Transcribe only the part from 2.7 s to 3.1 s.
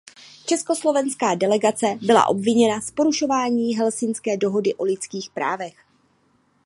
z